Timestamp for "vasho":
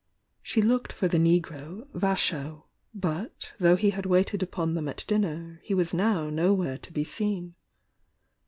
1.93-2.63